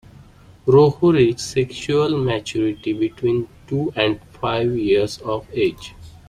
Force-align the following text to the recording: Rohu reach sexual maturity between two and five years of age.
Rohu 0.65 1.13
reach 1.13 1.37
sexual 1.37 2.17
maturity 2.17 2.91
between 2.93 3.47
two 3.67 3.93
and 3.95 4.19
five 4.41 4.75
years 4.75 5.19
of 5.19 5.45
age. 5.53 5.93